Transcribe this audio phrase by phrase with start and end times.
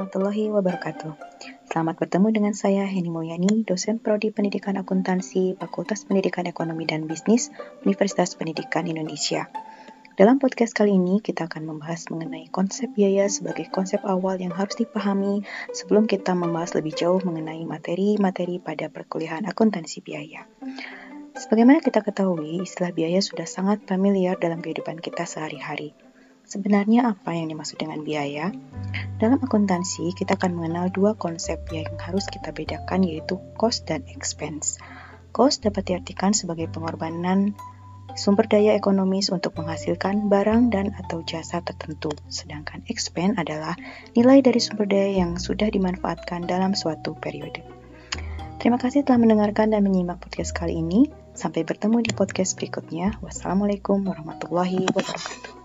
[0.00, 1.14] warahmatullahi wabarakatuh.
[1.70, 7.54] Selamat bertemu dengan saya Heni Mulyani, dosen Prodi Pendidikan Akuntansi, Fakultas Pendidikan Ekonomi dan Bisnis,
[7.86, 9.46] Universitas Pendidikan Indonesia.
[10.18, 14.74] Dalam podcast kali ini, kita akan membahas mengenai konsep biaya sebagai konsep awal yang harus
[14.74, 20.50] dipahami sebelum kita membahas lebih jauh mengenai materi-materi pada perkuliahan akuntansi biaya.
[21.38, 25.94] Sebagaimana kita ketahui, istilah biaya sudah sangat familiar dalam kehidupan kita sehari-hari.
[26.50, 28.50] Sebenarnya apa yang dimaksud dengan biaya?
[29.22, 34.82] Dalam akuntansi, kita akan mengenal dua konsep yang harus kita bedakan yaitu cost dan expense.
[35.30, 37.54] Cost dapat diartikan sebagai pengorbanan
[38.18, 43.78] sumber daya ekonomis untuk menghasilkan barang dan atau jasa tertentu, sedangkan expense adalah
[44.18, 47.62] nilai dari sumber daya yang sudah dimanfaatkan dalam suatu periode.
[48.58, 51.14] Terima kasih telah mendengarkan dan menyimak podcast kali ini.
[51.30, 53.22] Sampai bertemu di podcast berikutnya.
[53.22, 55.59] Wassalamualaikum warahmatullahi wabarakatuh.